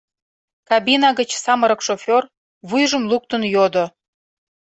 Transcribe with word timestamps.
Кабина 0.69 1.09
гыч 1.19 1.29
самырык 1.43 1.81
шофер, 1.87 2.23
вуйжым 2.69 3.03
луктын, 3.11 3.41
йодо: 3.53 3.85